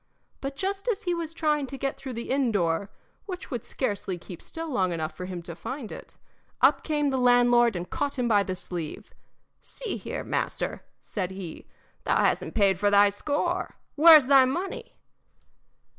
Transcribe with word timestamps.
But 0.41 0.55
just 0.55 0.87
as 0.87 1.03
he 1.03 1.13
was 1.13 1.31
trying 1.31 1.67
to 1.67 1.77
get 1.77 1.95
through 1.95 2.13
the 2.13 2.31
inn 2.31 2.51
door 2.51 2.89
which 3.27 3.51
would 3.51 3.63
scarcely 3.63 4.17
keep 4.17 4.41
still 4.41 4.67
long 4.67 4.91
enough 4.91 5.15
for 5.15 5.25
him 5.25 5.43
to 5.43 5.53
find 5.55 5.91
it, 5.91 6.17
up 6.59 6.83
came 6.83 7.11
the 7.11 7.19
landlord 7.19 7.75
and 7.75 7.87
caught 7.87 8.17
him 8.17 8.27
by 8.27 8.41
the 8.41 8.55
sleeve. 8.55 9.13
"See 9.61 9.97
here, 9.97 10.23
master," 10.23 10.81
said 11.01 11.29
he, 11.29 11.67
"thou 12.03 12.17
hasn't 12.23 12.55
paid 12.55 12.79
for 12.79 12.89
thy 12.89 13.09
score 13.09 13.75
where's 13.93 14.25
thy 14.25 14.43
money?" 14.45 14.95